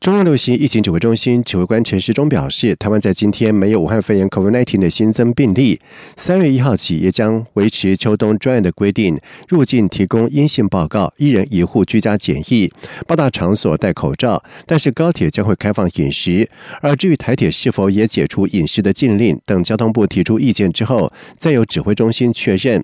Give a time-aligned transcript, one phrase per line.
[0.00, 5.78] 中央流行疫情指挥中心指挥官陈时中表示，台湾在今天没有武汉肺炎 COVID-19 的新增病例。
[6.16, 12.72] 三月一号起，也将维持秋冬专案的规定，入境提供阴性报告，一人一户居家检疫，
[13.06, 14.42] 八大场所戴口罩。
[14.64, 16.48] 但是高铁将会开放饮食。
[16.80, 22.82] 而至于台铁是否也解除饮食的禁令，等交通部提出意见之后，再由指挥中心确认。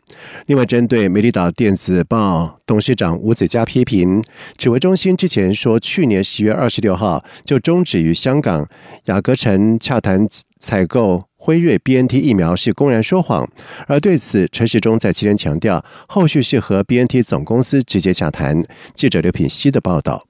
[0.48, 4.22] 另外，针对美丽岛电子报董事长吴子嘉批评，
[4.58, 7.05] 指挥中心之前说，去年十月二十六号。
[7.44, 8.68] 就终止与香港
[9.06, 10.26] 雅阁城洽谈
[10.58, 13.48] 采购辉瑞 BNT 疫苗是公然说谎，
[13.86, 18.62] 而对此陈时中在期间强调，后续是和 BNT 总公司直接洽谈。
[18.94, 20.24] 记者刘品希的报道。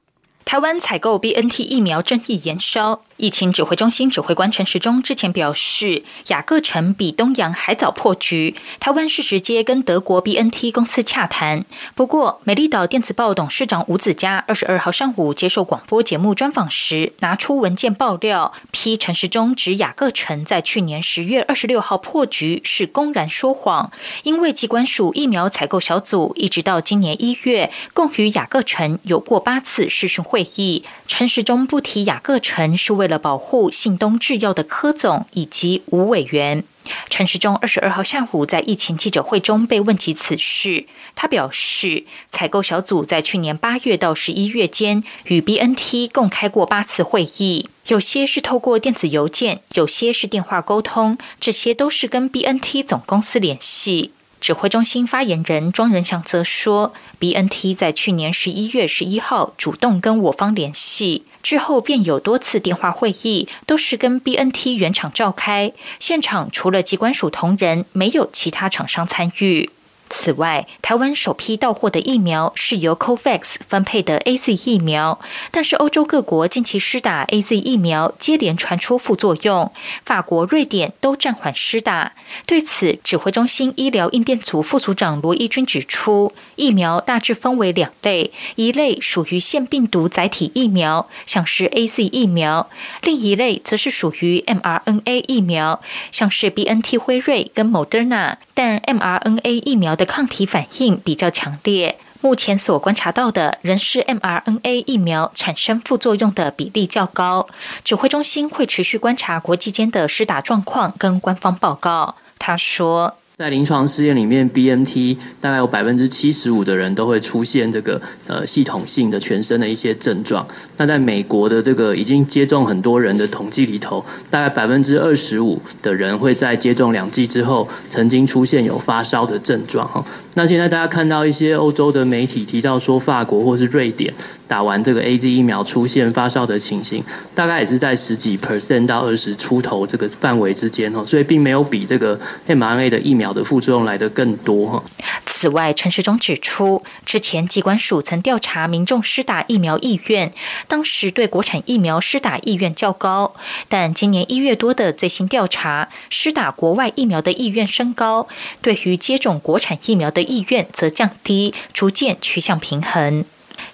[0.46, 3.02] 台湾采购 BNT 疫苗争议延烧。
[3.16, 11.64] 疫情指挥中心指挥官陈时中之前表示，雅各城比东洋还早破局，台湾是直接跟德国 BNT 公司洽谈。
[11.96, 23.90] 不过，美丽岛电子报董事长吴子嘉二十二号上午接受广播节目专访时，拿出文件爆料，批陈时中指雅各城在去年十月二十六号破局是公然说谎，
[24.22, 30.35] 因为机关署疫苗采购小组一直到今年一月，共与雅各城有过八次视讯会。
[30.36, 36.62] 会议，陈时中不提雅各城是为了保护信东制药的柯总以及吴委员。
[37.08, 54.12] 陈时中二十二号下午在疫情记者会中被问及此事，他表示，采购小组在去年八月到十一月间与 BNT 共开过八次会议，有些是透过电子邮件，有些是电话沟通，这些都是跟 BNT 总公司联系。
[54.46, 69.68] 指挥中心发言人庄仁祥则说，B N T 在去年十一月十一号主动跟我方联系之后，便有多次电话会议，都是跟 B N T 原厂召开，现场除了机关署同仁，没有其他厂商参与。
[70.08, 75.18] 此外，台湾首批到货的疫苗是由 COVAX 分配的 A Z 疫苗，
[75.50, 79.72] 但是欧洲各国近期施打 A Z 疫苗接连传出副作用，
[80.04, 82.12] 法国、瑞典都暂缓施打。
[82.46, 92.66] 对此，指挥中心医疗应变组副组长罗义军指出，疫苗大致分为两类，一类属于腺病毒载体疫苗，像是 A Z 疫苗；
[93.02, 95.80] 另一类则是属于 m R N A 疫苗，
[96.10, 98.36] 像是 B N T 辉瑞跟 Moderna。
[98.54, 107.48] 但 mRNA 疫苗的抗体反应比较强烈，目前所观察到的仍是 mRNA 疫苗产生副作用的比例较高。
[107.82, 112.14] 指挥中心会持续观察国际间的施打状况跟官方报告。
[112.38, 113.16] 他说。
[113.38, 120.48] 在临床试验里面，BNT 大概有百分之七十五的人都会出现这个呃系统性的全身的一些症状。
[120.78, 130.02] 那在美国的这个已经接种很多人的统计里头，大概百分之二十五的人会在接种两剂之后曾经出现有发烧的症状哈。
[130.32, 134.14] 那现在大家看到一些欧洲的媒体提到说，法国或是瑞典。
[134.48, 137.02] 打完这个 A Z 疫苗出现发烧的情形，
[137.34, 144.82] 大概也是在十几 percent 到二十出头这个范围之间哦，所以并没有比这个 m R N A 的疫苗的副作用来的更多哈。
[145.26, 150.32] 此外，陈时中指出，之前机关署曾调查民众施打疫苗意愿，
[150.66, 153.34] 当时对国产疫苗施打意愿较高，
[153.68, 158.28] 但今年一月多的最新调查，施打国外疫苗的意愿升高，
[158.62, 163.24] 对于接种国产疫苗的意愿则降低，逐渐趋向平衡。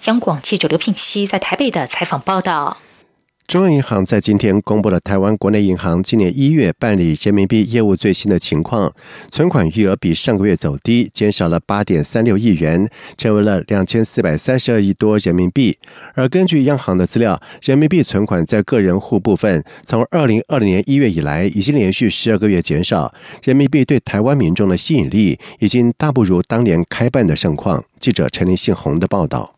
[0.05, 2.75] 央广记者刘品熙在台北的采访报道：
[3.47, 8.93] 中央银行在今天公布了台湾国内银行今年一月办理人民币业务最新的情况，
[9.31, 12.85] 存款余额比上个月走低，减少了八点三六亿元，
[13.17, 15.77] 成为了两千四百三十二亿多人民币。
[16.15, 23.13] 而根据央行的资料，人民币存款在个人户部分，从二零二零年一月以来，已经连续十二个月减少。
[23.41, 27.81] 人民币对台湾民众的吸引力，已经大不如当年开办的盛况。
[28.01, 29.53] 记者陈林信宏的报道。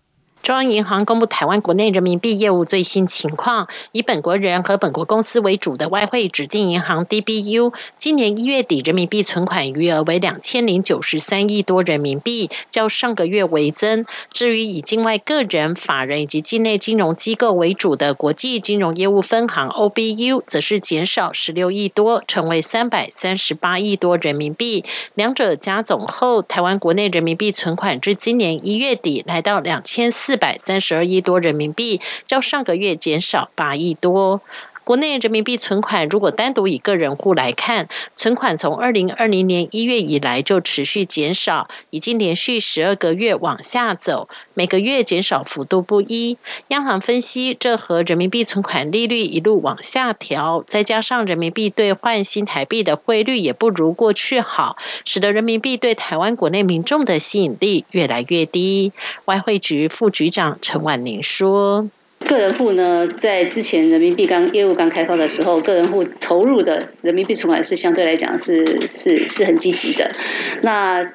[0.45, 14.06] 中央银行公布台湾国内人民币业务最新情况，以本国人和本国公司为主的外汇指定银行 DBU，今年一月底人民币存款余额为两千零九十三亿多人民币，较上个月为增。
[14.31, 24.86] 至于以境外个人、法人以及境内金融机构为主的国际金融业务分行 OBU，则是减少十六亿多，成为三百三十八亿多人民币。
[25.15, 30.34] 两者加总后，台湾国内人民币存款至今年一月底来到两千四。
[30.35, 34.41] 四百三十二亿多人民币，较上个月减少八亿多。
[34.85, 46.37] 国内人民币存款如果单独以个人户来看，存款从二零二零年一月以来就持续减少，已经连续十二个月往下走，每个月减少幅度不一。
[46.67, 58.93] 央行分析，这和人民币存款利率一路往下调，再加上人民币兑换新台币的汇率也不如过去好，使得人民币对台湾国内民众的吸引力越来越低。
[59.25, 61.89] 外汇局副局长陈婉宁说。
[62.27, 70.12] 个人户呢，在之前人民币刚业务刚开放的时候，个人户投入的人民币存款是相对来讲是是是很积极的，
[70.62, 71.13] 那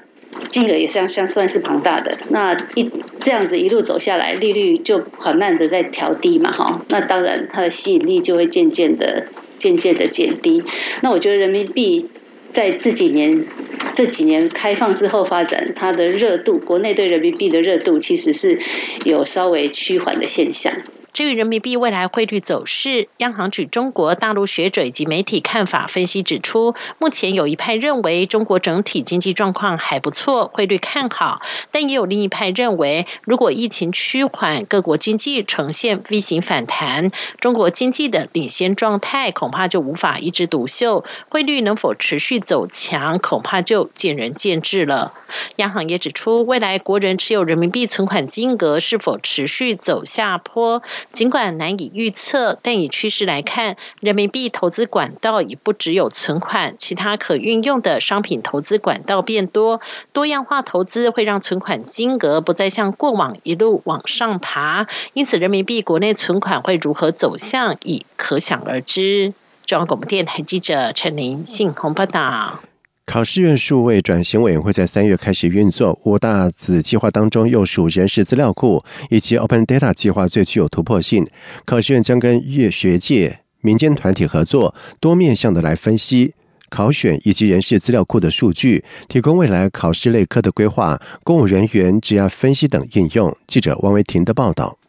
[0.48, 2.18] 金额也相相算是庞大的。
[2.28, 2.90] 那一
[3.20, 9.26] 这样子一路走下来，利率就缓慢的在调低嘛，哈，那当然它的吸引力就会渐渐的
[9.58, 10.62] 渐渐的减低。
[11.02, 12.08] 那我觉得人民币。
[12.52, 13.46] 在这几年
[13.94, 18.58] 这几年开放之后发展，它的热度，国内对人民币的热度其实是
[19.04, 20.74] 有稍微趋缓的现象。
[21.12, 31.42] 至于人民币未来汇率走势，央行举中国大陆学者以及媒体看法分析指出，目前有一派认为中国整体经济状况还不错，汇率看好；
[31.72, 37.08] 但也有另一派认为，如果疫情趋缓，各国经济呈现 V 型反弹，
[37.40, 45.12] 中国经济的领先状态恐怕就无法一枝独秀，汇率能否持续走强，恐怕就见仁见智了。
[45.56, 50.82] 央行也指出，未来国人持有人民币存款金额是否持续走下坡。
[51.10, 59.80] 尽管难以预测，但以趋势来看，人民币投资管道已不只有存款，其他可运用的商品投资管道变多，
[60.12, 69.32] 多样化投资会让存款金额不再像过往一路往上爬，因此人民币国内存款会如何走向，已可想而知。
[69.66, 72.69] 中央广播电台记者陈琳信鸿报道。
[73.10, 81.26] 考试院数位转型委员会在三月开始运作，五大子计划当中又属人事资料库以及 Open Data 计划最具有突破性。
[81.64, 86.34] 考试院将跟业学界、民间团体合作，多面向的来分析
[86.68, 93.36] 考选以及人事资料库的数据，提供未来考试类科的规划、公务人员职业分析等应用。
[93.48, 94.79] 记者王维婷的报道。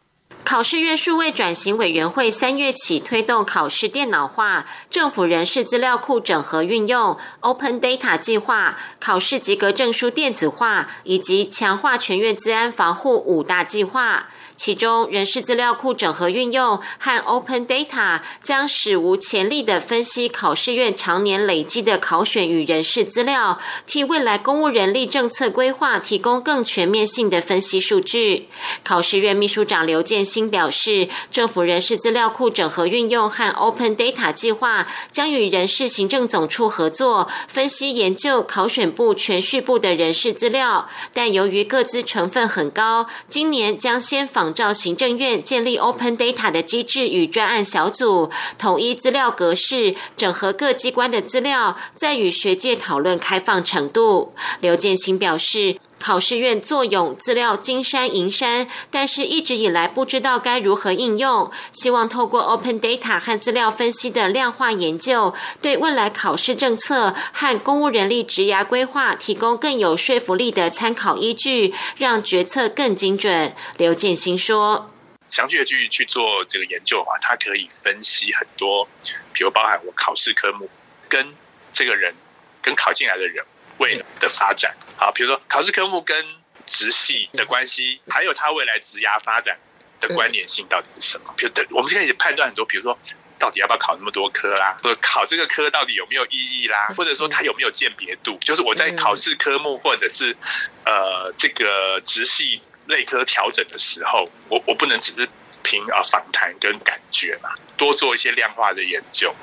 [0.44, 14.28] 考试院数位转型委员会三月起推动考试电脑化、政府人事资料库整合运用、Open Data 计划、考试及格证书电子化以及强化全院资安防护五大计划。
[14.54, 28.48] 其中，人事资料库整合运用和 Open Data 将史无前例的分析考试院常年累积的考选与人事资料，替未来公务人力政策规划提供更全面性的分析数据。
[28.84, 44.41] 考试院秘书长刘建新表示，政府人事资料库整合运用和 Open Data 计划将与人事行政总处合作，分析研究考选部全序部的人事资料，但由于各资成分很高，今年将先访。
[44.42, 48.28] 仿照行政院建立 Open Data 的机制与专案小组，
[48.58, 54.34] 统一资料格式，整合各机关的资料，再与学界讨论开放程度。
[54.60, 73.54] 刘建新表示，考试院坐拥资料金山银山，但是一直以来不知道该如何应用，希望透过 Open Data 和资料分析的量化研究，对未来考试政策和公务人力职涯规划提供更有说服力的参考依据，让决策更精准。
[73.76, 74.90] 刘建新说
[75.30, 78.88] ：“详细的去去做这个研究的话，它可以分析很多，
[79.32, 80.68] 比如包含我考试科目
[81.08, 81.32] 跟
[81.72, 82.12] 这个人
[82.60, 83.44] 跟考进来的人。”
[83.82, 86.24] 未来的发展，好，比如说考试科目跟
[86.66, 89.58] 直系的关系，还有它未来职涯发展
[90.00, 91.34] 的关联性到底是什么？
[91.36, 92.96] 比如，我们现在也判断很多，比如说
[93.40, 98.38] 到底要不要考那么多科啦，或者考这个科到底有没有意义啦，或者说它有没有鉴别度？
[98.40, 100.36] 就是我在考试科目或者是
[100.84, 105.28] 呃这个直系类科调整的时候，我我不能只是
[105.64, 109.34] 凭啊访谈跟感觉嘛，多做一些量化的研究。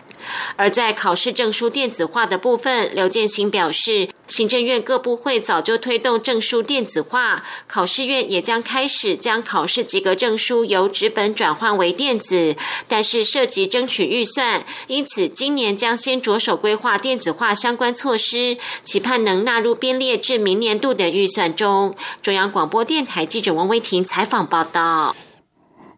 [0.55, 12.55] 而在考试证书电子化的部分，刘建新表示，行政院各部会早就推动证书电子化，考试院也将开始将考试及格证书由纸本转换为电子，
[12.87, 21.95] 但是涉及争取预算，因此今年将先着手规划电子化相关措施，期盼能纳入编列至明年度的预算中。
[22.21, 25.15] 中央广播电台记者王威婷采访报道。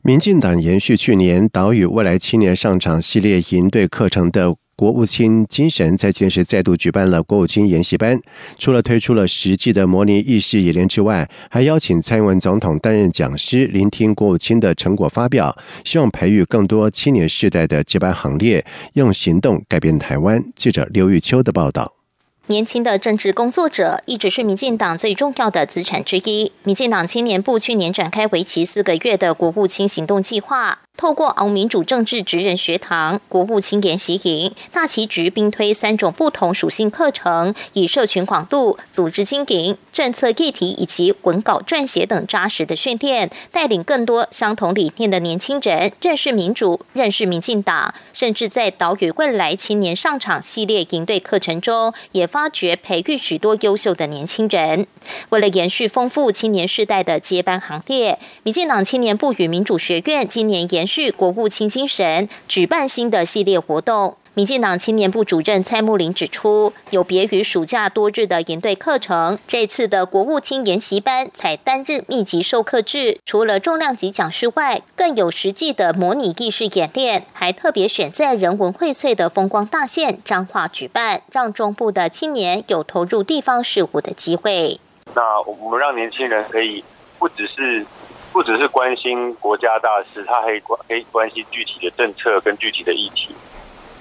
[0.04, 8.20] 民进党延续去年“岛屿未来青年上场”系列营队课程的国务卿精神，在今日再度举办了国务卿研习班。
[8.58, 15.56] 除了推出了实际的模拟议事演练之外，还邀请蔡英文总统担任讲师，聆听国务卿的成果发表，
[15.86, 20.44] 希望培育更多青年世代的接班行列，用行动改变台湾。
[20.56, 22.01] 记者刘玉秋的报道。
[22.48, 26.52] 年轻的政治工作者一直是民进党最重要的资产之一。
[26.64, 30.80] 民进党青年部去年展开为期四个月的国务卿行动计划。
[31.02, 54.86] 透过昂民主政治职人学堂、国务青年习营、大旗局并推三种不同属性课程，以社群广度、组织经营、政策议题以及文稿撰写等扎实的训练，带领更多相同理念的年轻人认识民主、认识民进党，甚至在岛屿未来青年上场系列营队课程中，也发掘培育许多优秀的年轻人。
[55.30, 64.18] 为了延续丰富青年世代的接班行列，民进党青年部与民主学院今年延续国务卿精神，举办新的系列活动。
[64.34, 84.80] 民进党青年部主任蔡木林指出，有别于暑假多日的研队课程，这次的国务卿研习班采单日密集授课制，除了重量级讲师外，更有实际的模拟意识演练，还特别选在人文荟萃的风光大县彰化举办，让中部的青年有投入地方事务的机会。
[85.14, 86.82] 那我们让年轻人可以
[87.20, 87.86] 不只是
[88.32, 93.36] 不只是关心国家大事，他可以关可以关心具体的政策跟具体的议题。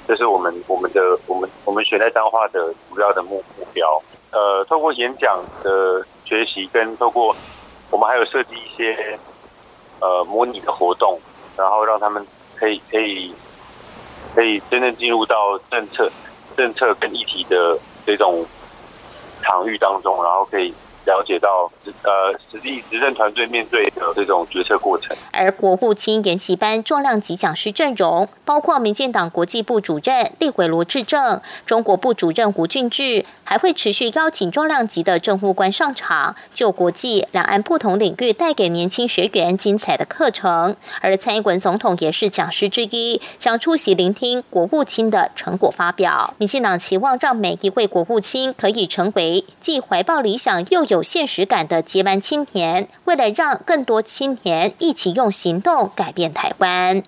[0.06, 4.00] 这是我们我们的我们我们选在彰化的主要的目目标。
[4.30, 7.34] 呃，透过演讲的学习，跟透过
[7.90, 9.18] 我们还有设计一些
[10.00, 11.18] 呃模拟的活动，
[11.56, 13.34] 然后让他们可以可以
[14.34, 16.10] 可以真正进入到政策
[16.56, 18.46] 政策跟议题的这种
[19.42, 20.72] 场域当中，然后可以。
[21.06, 21.70] 了解到，
[22.02, 25.16] 呃，实际执政团队面对的这种决策过程。
[25.32, 40.76] 而国务卿研习班重量级讲师阵容，包括民进党国际部主任立委罗志正、中国部主任吴俊志，还会持续邀请重量级的政务官上场，就国际、两岸不同领域带给年轻学员精彩的课程。
[41.00, 46.34] 而蔡英文总统也是讲师之一，将出席聆听国务卿的成果发表。
[46.38, 57.02] 民进党期望让每一位国务卿可以成为既怀抱理想又有现实感的接班青年，为了让更多青年一起用行动改变台湾。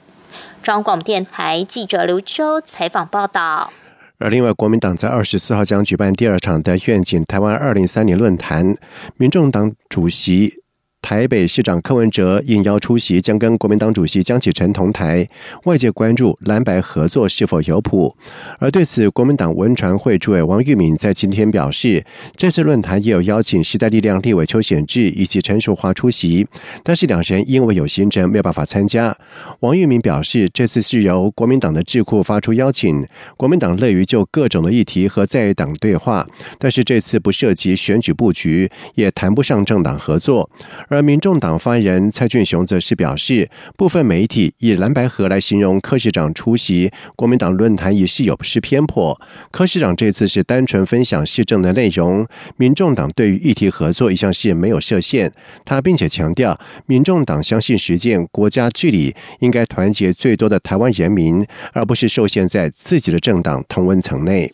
[0.63, 3.73] 中广电台记者刘秋采访报道。
[4.19, 8.77] 而另外，国民党在二十四号将举办第二场的愿景台湾二零三零论坛，
[9.17, 10.62] 民众党主席。
[11.03, 15.27] 台北市长柯文哲应邀出席，将跟国民党主席江启臣同台。
[15.65, 18.17] 外界关注蓝白合作是否有谱，
[18.59, 22.03] 而对此，国民党文传会主委王玉敏在今天表示，
[22.37, 26.47] 这次论坛也有邀请时代力量立委邱显志以及陈淑华出席，
[26.85, 29.15] 但是两人因为有行程没有办法参加。
[29.61, 33.05] 王玉敏表示，这次是由国民党的智库发出邀请，
[33.37, 36.27] 国民党乐于就各种的议题和在党对话，
[36.59, 40.49] 但是这次不涉及选举布局，也谈不上政党合作。
[40.93, 49.19] 而民众党发言人蔡俊雄则是表示，部分媒体以蓝白河来形容柯市长出席国民党论坛仪式有失偏颇。
[49.51, 52.27] 柯市长这次是单纯分享市政的内容，
[52.59, 55.33] 民众党对于议题合作一向是没有设限。
[55.65, 64.53] 他并且强调，民众党相信实践国家治理应该团结最多的台湾人民，而不是受限在自己的政党同温层内。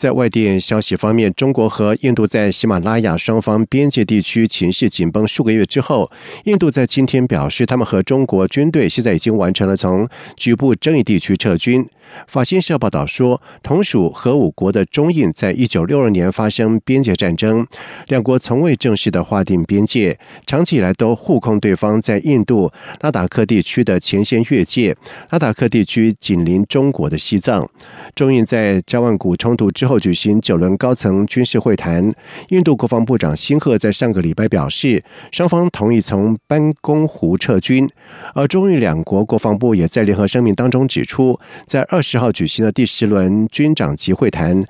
[0.00, 6.10] 在外电消息方面，中国和印度在喜马拉雅双方边界地区情势紧绷数个月之后，
[6.44, 11.86] 印度在今天表示，他们和中国军队现在已经完成了从局部争议地区撤军。
[12.26, 17.66] 法新社报道说，同属核武国的中印在一九六二年发生边界战争，
[18.08, 24.96] 两国从未正式的划定边界，长期以来都互控对方在印度拉达克地区的前线越界。
[25.30, 27.68] 拉达克地区紧邻中国的西藏。
[28.14, 32.10] 中印在加万古冲突之后举行九轮高层军事会谈，
[32.48, 37.88] 印度国防部长辛赫在上个礼拜表示，双方同意从班公湖撤军，
[38.34, 41.99] 而中印两国国防部也在联合声明当中指出，在二。
[42.02, 44.62] 十号举行的第十轮军长级会谈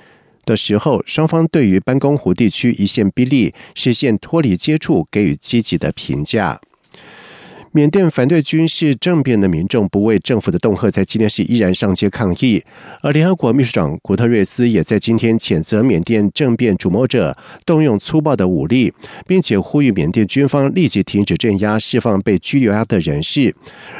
[0.44, 6.60] 的时候，双方对于班公湖地区一线兵力、实现脱离接触给予积极的评价。
[7.72, 12.60] 缅甸反对军事政变的民众不畏政府的恫吓，在今天是依然上街抗议。
[13.00, 18.92] 而联合国秘书长古特瑞斯也在今天谴责缅甸政变主谋者动用粗暴的武力，
[19.24, 23.54] 并且呼吁缅甸军方立即停止镇压、释放被拘留的人士。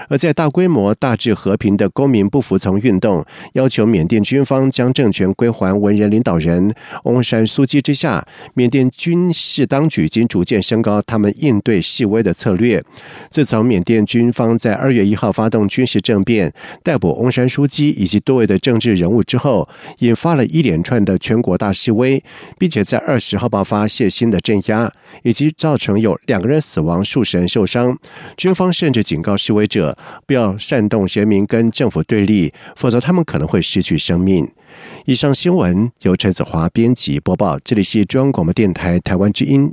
[0.09, 6.75] 而在大规模、大致和平的公民不服从运动，要求缅甸军方将政权归还文人领导人
[7.05, 12.83] 翁山苏基之下，缅甸军事当局已经逐渐升高他们应对示威的策略。
[13.31, 16.52] 自从缅甸军方在二月一号发动军事政变，
[16.83, 22.23] 逮捕翁山书记以及多位的政治人物之后，引发了一连串的全国大示威，
[22.59, 27.99] 并且在二十号爆发血腥的镇压，以及造成有两个人死亡、数十人受伤。
[28.37, 34.49] 军方甚至警告示威者不要煽动人民跟政府对立，否则他们可能会失去生命。
[35.05, 39.73] 以上新闻由陈子华编辑播报，这里是中央广播电台台湾之音。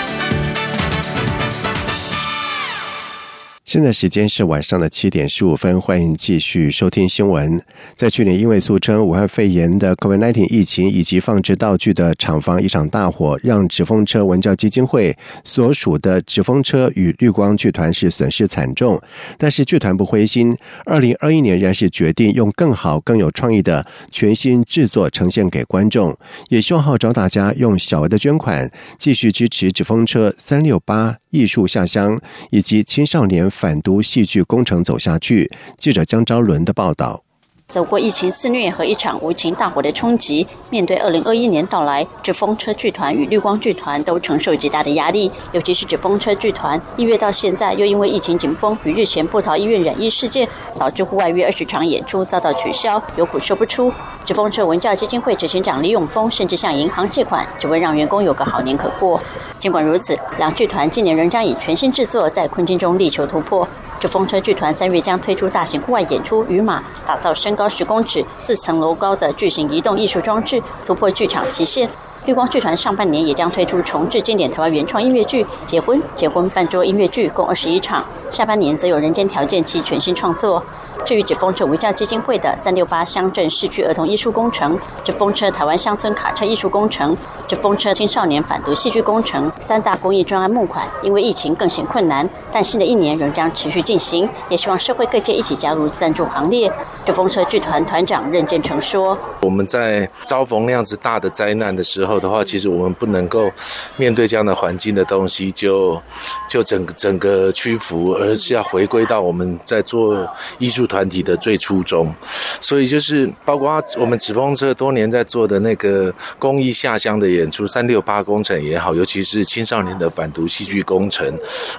[3.71, 7.57] 现在时间是晚上的七点十五分，欢迎继续收听新闻。
[7.95, 19.01] 在去年因为俗称武汉肺炎的 COVID-19 疫情以及放置道具的厂房一场大火，让纸风车文教基金会所属的纸风车与绿光剧团是损失惨重。
[19.37, 26.13] 但是剧团不灰心，二零二一年仍然是决定用更好、更有创意的全新制作呈现给观众，
[26.49, 31.20] 也希望号召大家用小额的捐款继续支持纸风车三六八。
[31.31, 32.19] 艺术下乡
[32.51, 35.49] 以及青少年反毒戏剧工程走下去。
[35.77, 37.23] 记者江昭伦的报道。
[37.71, 45.31] 走过疫情肆虐和一场无情大火的冲击，面对二零二一年到来，纸风车剧团与绿光剧团都承受极大的压力。
[45.53, 50.45] 尤其是纸风车剧团，一月到现在又因为疫情紧绷与日前布桃医院染疫事件，
[50.77, 53.89] 导致户外约二十场演出遭到取消，有苦说不出。
[54.25, 59.17] 纸风车文教基金会执行长李永峰甚至向银行借款，只为让员工有个好年可过。
[59.59, 63.65] 尽管如此，两剧团今年仍将以全新制作在困境中力求突破。
[64.01, 71.87] 这风车剧团三月将推出大型户外演出《与马》，打造身高十公尺、四层楼高的巨型移动艺术装置，突破剧场极限。
[72.25, 78.03] 绿光剧团上半年也将推出重置经典台湾原创音乐剧《结婚》，结婚半桌音乐剧共二十一场。
[78.31, 80.63] 下半年则有人间条件期全新创作。
[81.05, 87.15] 至于纸风车文教基金会的三六八乡镇市区儿童艺术工程、纸风车台湾乡村卡车艺术工程、
[87.47, 96.71] 纸风车青少年反毒戏剧工程三大公益专案募款，因为疫情更显困难，但新的一年仍将持续进行，也希望社会各界一起加入赞助行列。
[97.05, 103.51] 纸风车剧团团长任建成说：“我们在遭逢那样子大的灾难的时候的话，其实我们不能够
[103.97, 105.99] 面对这样的环境的东西就
[106.47, 110.29] 就整整个屈服，而是要回归到我们在做
[110.59, 112.13] 艺术。”团体的最初衷，
[112.59, 121.25] 所以就是包括我们纸风车多年在做的那个公益下乡的演出，三六八工程也好，尤其是青少年的反毒戏剧工程，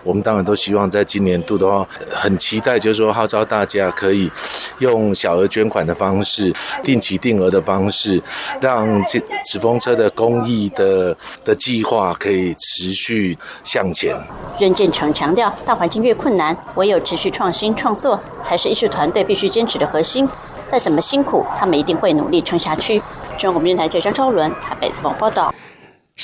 [0.02, 4.30] 我们当然都希望在今年度的话，很期待，就是说号召大家可以
[4.78, 8.20] 用小额捐款的方式、定期定额的方式，
[8.60, 14.16] 让这纸风车的公益的的计划可以持续向前。
[14.58, 19.10] 任建成强调，大环境越困难，唯有持续创新创作，才是艺术团。
[19.12, 20.26] 队必须坚持的核心，
[20.70, 23.02] 再怎么辛苦，他们一定会努力撑下去。
[23.36, 25.54] 中国电台记者张超伦台北采访报道。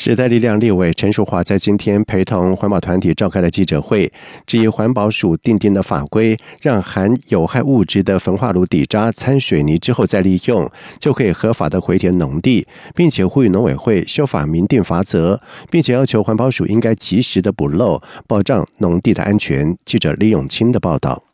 [0.00, 4.08] 时代力量立委陈淑华在今天陪同环保团体召开了记者会，
[4.46, 19.76] 质疑环保署定定的法规，让含有害物质的焚化炉底渣掺水泥之后再利用，就可以合法的回填农地，并且呼吁农委会修法明定法则，并且要求环保署应该及时的补漏，保障农地的安全。
[19.84, 21.27] 记者李永清的报道。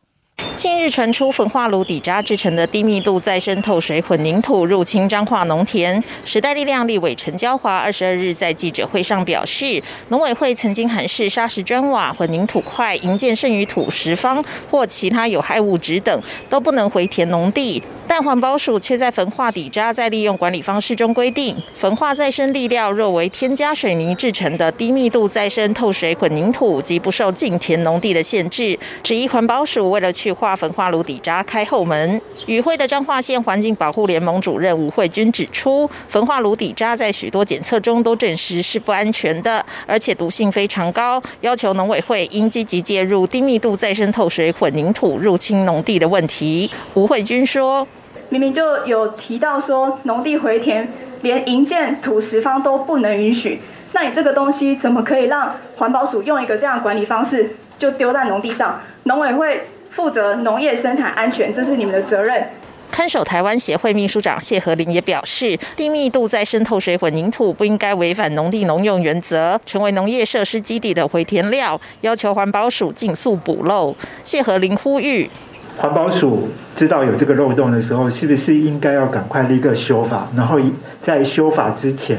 [0.56, 6.02] 近日传出焚化炉底渣制成的低密度再生透水混凝土入侵彰化农田。
[6.24, 28.78] 时代力量立委陈娇华二十二日在记者会上表示，农委会曾经函示砂石砖瓦、混凝土块、营建剩余土石方或其他有害物质等都不能回填农地，但环保署却在焚化底渣再利用管理方式中规定，焚化再生粒料若为添加水泥制成的低密度再生透水混凝土，即不受进填农地的限制。
[29.02, 32.18] 质疑环保署为了去化焚化炉底渣开后门。
[32.46, 46.70] 与会的彰化县环境保护联盟主任吴慧君指出，焚化炉底渣在许多检测中都证实是不安全的，而且毒性非常高，要求农委会应积极介入低密度再生透水混凝土入侵农地的问题。
[46.94, 47.86] 吴慧君说
[48.30, 53.60] ：“明明就有提到说农地回填，连营建土石方都不能允许，
[53.92, 58.80] 那你这个东西怎么可以让环保署用一个这样管理方式就丢在农地上？
[59.02, 62.44] 农委会。”负责农业生产安全，这是你们的责任。
[62.90, 73.94] 看守台湾协会秘书长谢和林也表示，低密度再生透水混凝土不应该违反农地农用原则，成为农业设施基地的回填料，要求环保署尽速补漏。
[74.24, 75.30] 谢和林呼吁，
[75.76, 80.28] 环保署知道有这个漏洞的时候，是不是应该要赶快立个修法？
[80.36, 80.58] 然后
[81.00, 82.18] 在修法之前，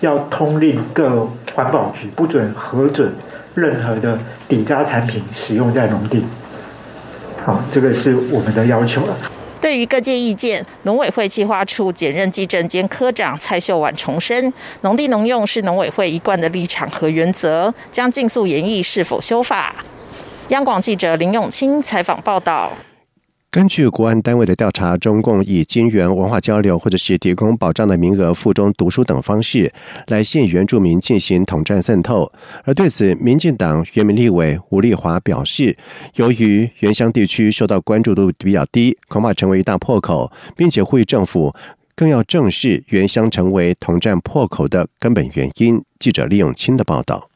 [0.00, 3.12] 要通令各环保局不准核准
[3.54, 6.22] 任何的底渣产品使用在农地。
[7.44, 9.14] 好，这个是我们的要求了。
[9.60, 19.74] 对于各界意见，农委会计划处检任技政兼科长蔡秀婉重申，农地农用是农委会一贯的立场和原则，将尽速研议是否修法。
[20.48, 22.72] 央广记者林永清采访报道。
[23.54, 29.72] 根据国安单位的调查，中共以金援、文化交流或者是提供保障的名额附中读书等方式
[30.08, 32.28] 来吸引原住民进行统战渗透。
[32.64, 35.76] 而对此，民进党原民立委吴立华表示，
[36.16, 41.54] 由于原乡地区受到关注度比较低，恐怕成为一大破口，并且呼吁政府
[41.94, 45.80] 更要正视原乡成为统战破口的根本原因。
[46.00, 47.30] 记者李永清的报道。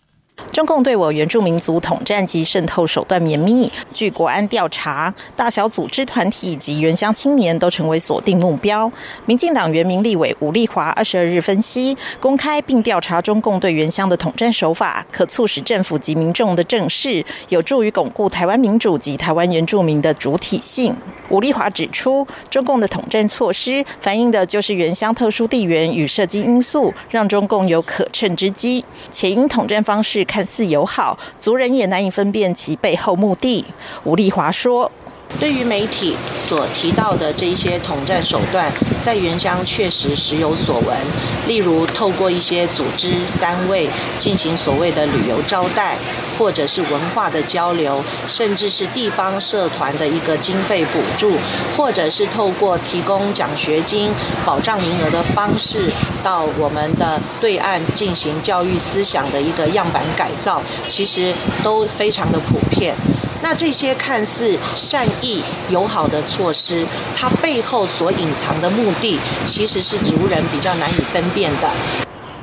[0.53, 8.90] 中共对我原住民族统战及渗透手段绵密，据国安调查，大小组织团体以及原乡青年都成为锁定目标。
[9.27, 20.96] 民进党原民立委吴立华二十二日分析，公开并调查中共对原乡的统战手法，可促使政府及民众的正视，有助于巩固台湾民主及台湾原住民的主体性。
[21.29, 30.24] 吴立华指出，中共的统战措施反映的就是原乡特殊地缘与射击因素，让中共有可乘之机，且因统战方式。
[30.29, 33.64] 看似友好，族人也难以分辨其背后目的。
[34.05, 34.93] 吴丽华说
[35.38, 36.17] ：“对于媒体
[36.49, 38.73] 所提到的这些统战手段，
[39.05, 40.97] 在原乡确实时有所闻。
[41.47, 43.88] 例如，透过一些组织单位
[44.19, 45.97] 进行所谓的旅游招待，
[46.37, 51.33] 或者是文化的交流，甚至是地方社团的一个经费补助，
[51.77, 54.11] 或者是透过提供奖学金、
[54.45, 62.93] 保障名额的方式。”到我们的对岸进行教育思想的一个样板改造，其实都非常的普遍。
[63.40, 66.85] 那这些看似善意友好的措施，
[67.16, 71.70] 它背后所隐藏的目的，其实是族人比较难以分辨的。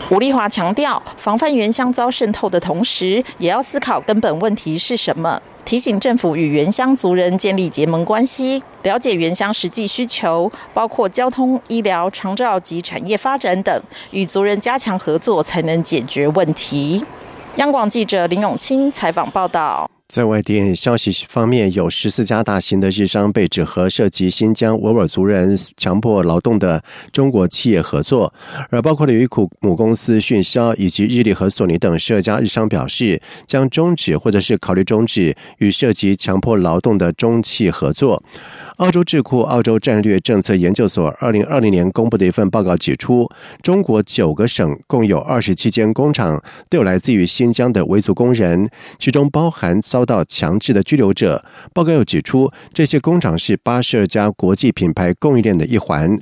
[0.10, 5.41] 吴丽华强调，防范原乡遭渗透的同时，也要思考根本问题是什么。
[5.65, 13.81] 提醒政府与原乡族人建立结盟关系，了解原乡实际需求，包括交通、医疗、长照及产业发展等，
[14.12, 17.03] 与族人加强合作，才能解决问题。
[17.55, 19.89] 央广记者林永清采访报道。
[20.08, 28.32] 在外电消息方面，有十四家大型的日商被指和涉及新疆维吾尔族人强迫劳动的中国企业合作，
[28.70, 38.24] 而包括了优酷母公司讯销以及日立和索尼等十二家日商表示，将终止或者是考虑终止与涉及强迫劳动的中企合作。
[38.78, 43.30] 澳洲智库澳洲战略政策研究所二零二零年公布的一份报告指出，
[43.62, 51.46] 中国九个省共有二十七间工厂都有来自于新疆的维族工人，其中包含遭到强制的拘留者。
[51.74, 56.18] 报告又指出，这些工厂是八十二家国际品牌供应链的一环。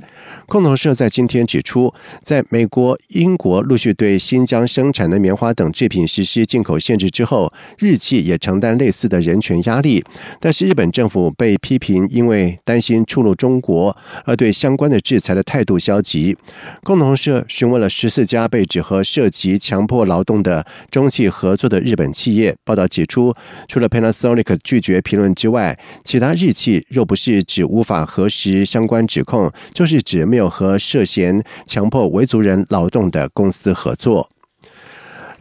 [0.46, 10.04] 共同社在今天指出，在美国、英国陆续对新疆生产的棉花等制品实施进口限制之后，日企也承担类似的人权压力。
[10.40, 16.36] 但是日本政府被批评因为担心触怒中国，而对相关的制裁的态度消极。
[16.84, 22.56] 共同社询问了十四家被指和涉及强迫劳动的中企合作的日本企业。
[22.64, 23.34] 报道指出，
[23.68, 34.30] 除了 Panasonic 拒绝评论之外，其他日企若不是指无法核实相关指控，就是指没有和涉嫌强迫维族人劳动的公司合作。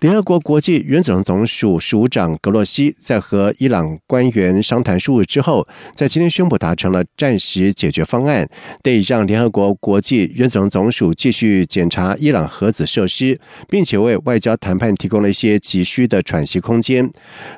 [0.03, 8.49] 联合国国际原子能总署署长格洛西在和伊朗官员商谈数日之后，在今天宣布达成了暂时解决方案，
[8.83, 13.39] 得以让联合国国际原子能总署继续检查伊朗核子设施，
[13.69, 17.09] 并且为外交谈判提供了一些急需的喘息空间。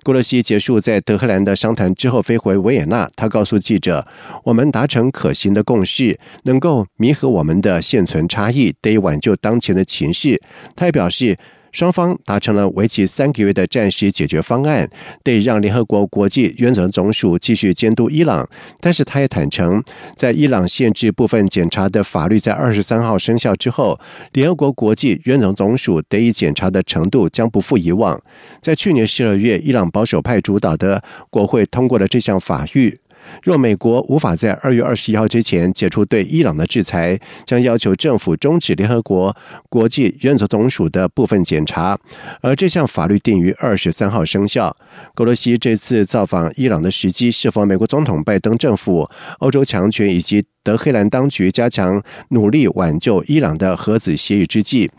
[0.02, 3.10] 格洛西结束在德黑兰的商谈之后，飞回维也纳。
[3.16, 4.06] 他告诉记者
[4.44, 10.38] ：“我们达成可行的共识，能够弥合我们的现存差异，得以挽救当前的情势。”
[10.76, 11.38] 他也表示。
[11.74, 14.88] 双方达成了为期三个月的暂时解决方案，
[15.24, 18.48] 得让联合国国际原子总署继续监督伊朗。
[18.80, 19.82] 但是，他也坦诚，
[20.16, 23.98] 在伊朗限制部分检查的法律在二十三号生效之后，
[24.34, 28.22] 联合国国际原子总署得以检查的程度将不复以往。
[28.60, 32.96] 在去年十二月，伊朗保守派主导的国会通过了这项法律。
[33.42, 39.36] 若美国无法在二月二十一号之前解除对伊朗的制裁，将要求政府终止联合国
[39.68, 41.98] 国际原子总署的部分检查。
[42.40, 44.76] 而这项法律定于二十三号生效。
[45.14, 49.08] 格罗西这次造访伊朗的时机，是否美国总统拜登政府、
[49.38, 54.90] 欧洲强权以及德黑兰当局加强努力挽救伊朗的核子协议之际？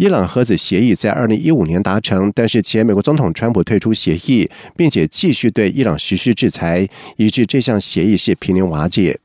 [0.00, 9.20] 伊朗核子协议在二零一五年达成，但是前美国总统川普退出协议，并且继续对伊朗实施制裁，以致这项协议是濒临瓦解。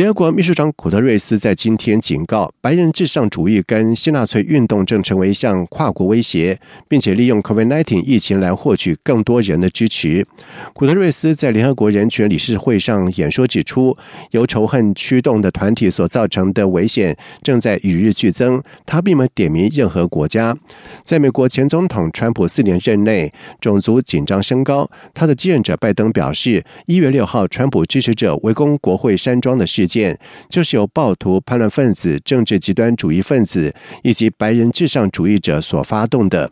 [0.00, 6.58] 联合国秘书长古特瑞斯在今天警告，白人至上主义跟新纳粹运动正成为一项跨国威胁，
[6.88, 10.26] 并且利用 COVID-19 疫情来获取更多人的支持。
[10.72, 13.94] 古特瑞斯在联合国人权理事会上演说指出，
[14.30, 18.62] 由仇恨驱动的团体所造成的危险正在与日俱增。
[18.86, 20.56] 他并没点名任何国家。
[21.02, 24.90] 在美国前总统川普四年任内，种族紧张升高。
[25.12, 30.16] 他的继任者拜登表示，一月六号川普支持者围攻国会山庄的事件，
[30.48, 36.50] 就是由暴徒、叛乱分子、政治极端主义分子以及白人至上主义者所发动的。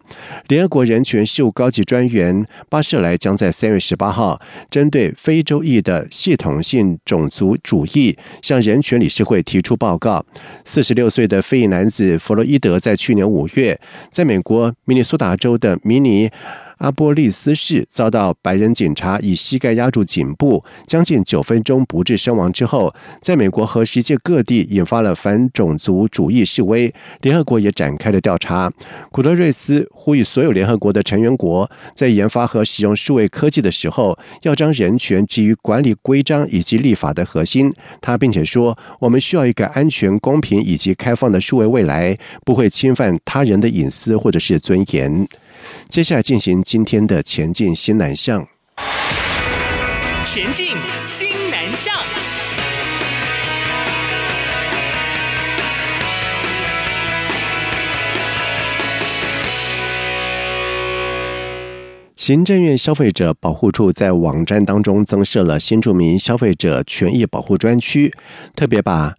[0.49, 10.25] 联合国人权事务高级专员巴舍莱将在三月十八号针对非洲裔的系统性种族主义向人权理事会提出报告。
[10.65, 13.79] 四十六岁的非裔男子弗洛伊德在去年五月，
[14.11, 16.31] 在美国明尼苏达州的迷你。
[16.79, 28.73] 阿波利斯市遭到白人警察以膝盖压住颈部，将近九分钟不治身亡之后，在美国和世界各地引发了反种族主义示威，联合国也展开了调查。
[29.11, 37.73] 古德瑞斯呼吁所有联合国的成员国在研发和使用数位科技的时候，要将人权置于管理规章以及立法的核心。
[38.01, 45.27] 他并且说，我们需要一个安全、公平以及开放的数位未来，不会侵犯他人的隐私或者是尊严。
[45.89, 48.47] 接下来进行今天的前进新南向。
[50.23, 50.67] 前进
[51.07, 51.95] 新南向。
[62.17, 68.13] 行政院消费者保护处在网站当中增设了新著名消费者权益保护专区，
[68.55, 69.15] 特别把。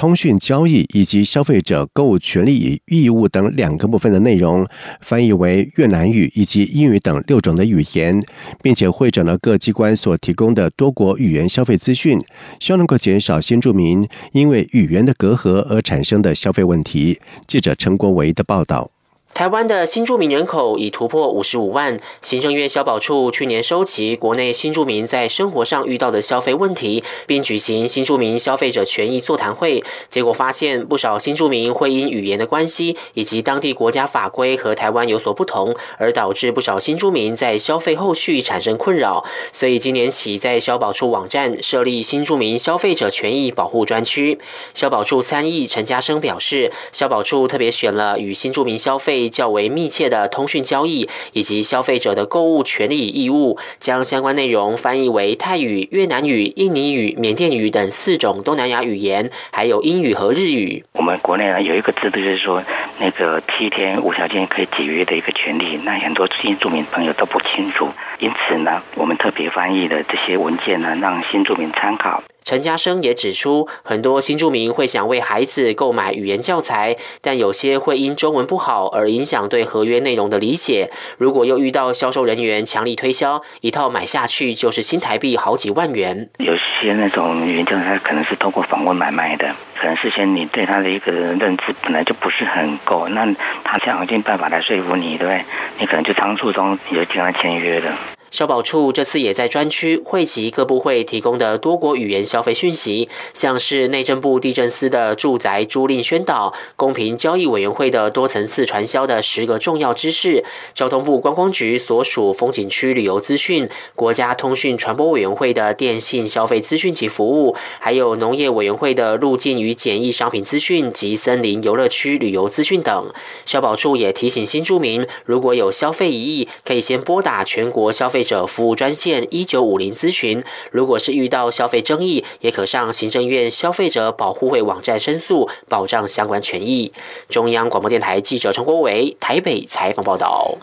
[0.00, 4.66] 通讯交易以及消费者购物权利与义务等两个部分的内容，
[5.02, 8.18] 翻译为越南语以及英语等六种的语言，
[8.62, 12.18] 并且会诊了各机关所提供的多国语言消费资讯，
[12.58, 17.20] 希望能够减少新住民因为语言的隔阂而产生的消费问题。
[17.46, 18.90] 记者陈国维的报道。
[19.32, 21.98] 台湾的新住民人口已突破五十五万。
[22.20, 29.82] 行政院消保处去年收集国内新住民在生活上遇到的消费问题，并举行新住民消费者权益座谈会。
[30.10, 39.24] 结果发现，不少新住民会因语言的关系以及当地国家法规和台湾有所不同，而导致不少新住民在消费后续产生困扰。
[39.52, 44.38] 所以今年起，在消保处网站设立新住民消费者权益保护专区。
[44.74, 49.19] 消保处参议陈家生表示，消保处特别选了与新住民消费。
[49.28, 60.84] 较为密切的通讯交易以及消费者的购物权利义务，将相关内容翻译为泰语、越南语、印尼语、缅甸语等四种东南亚语言，还有英语和日语。
[60.92, 62.62] 我们国内呢有一个制度，就是说
[62.98, 67.88] 那个七天无条件可以解约的一个权利，那很多新住民朋友都不清楚，
[68.20, 72.22] 因此呢，我们特别翻译的这些文件呢，让新住民参考。
[72.44, 80.90] 陈家生也指出，很多新住民会想为孩子购买语言教材，但有些会因中文不好而影响对合约内容的理解。
[81.18, 86.28] 如果又遇到销售人员强力推销，一套买下去就是新台币好几万元。
[86.38, 93.26] 有些那种语言教材可能是通过访问买卖的，可能事先你对他的一个认知本来就不是很够，那
[93.62, 95.44] 他想尽办法来说服你，对不对？
[95.78, 97.92] 你可能就仓促中你就跟他签约了。
[98.30, 123.12] 消保处这次也在专区汇集各部会提供的多国语言消费讯息，像是内政部地震司的住宅租赁宣导、公平交易委员会的多层次传销的十个重要知识、交通部观光局所属风景区旅游资讯、国家通讯传播委员会的电信消费资讯及服务，还有农业委员会的入境与检疫商品资讯及森林游乐区旅游资讯等。
[123.44, 128.19] 消保处也提醒新住民，如果有消费疑义，可以先拨打全国消费。
[128.24, 136.92] 者服务专线一九五零咨询，如果是遇到消费争议，也可上行政院消费者保护会网站申诉，保障相关权益。
[137.28, 140.56] 中央广播电台记者陈国伟台北采访报道。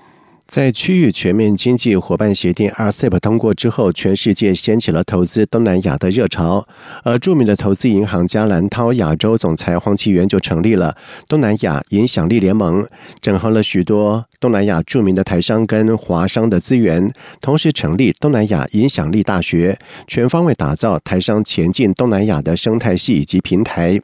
[0.48, 6.66] 在区域全面经济伙伴协定 RCEP 通过之后，全世界掀起了投资东南亚的热潮。
[7.04, 10.96] 而著名的投资银行家兰涛亚洲总裁黄奇源就成立了
[11.28, 12.88] 东南亚影响力联盟，
[13.22, 24.00] 整合了许多东南亚著名的台商跟华商的资源，同时成立东南亚影响力大学，全方位打造台商前进东南亚的生态系以及平台。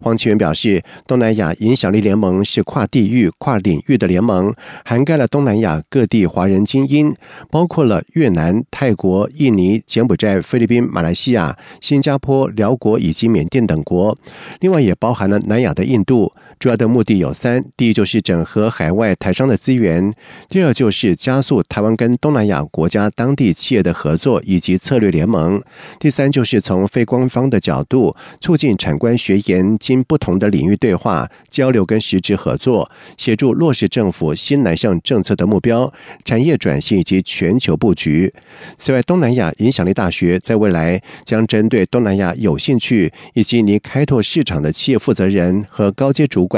[0.00, 4.52] 黄奇源表示，东南亚影响力联盟是跨地域、跨领域的联盟，
[4.84, 5.80] 涵盖了东南亚。
[5.88, 7.14] 各地华人精英，
[7.50, 14.16] 包括了越南、泰国、印尼、柬埔寨、菲律宾、马来西亚、新加坡、辽国以及缅甸等国，
[14.60, 16.32] 另外也包含了南亚的印度。
[16.64, 20.10] 主要的目的有三：第一就是整合海外台商的资源；
[20.48, 25.60] 第二就是加速台湾跟东南亚国家当地企业的合作以及策略联盟；
[26.00, 35.92] 第三就是从非官方的角度，促进产官学研经不同的领域对话交流跟实质合作，协助落实政府新南向政策的目标、
[36.24, 38.32] 产业转型以及全球布局。
[38.78, 46.53] 此外，东南亚影响力大学在未来将针对东南亚有兴趣以及拟开拓市场的企业负责人和高阶主管，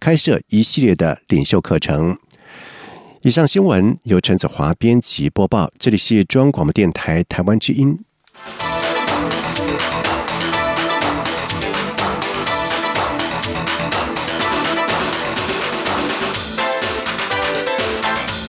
[0.00, 2.18] 开设一系列的领袖课程。
[3.22, 7.98] 以上新闻由陈子华编辑播报，这里是中央广播电台台湾之音。